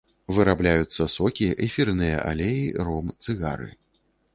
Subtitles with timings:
[0.37, 3.75] Вырабляюцца сокі, эфірныя алеі, ром, цыгары.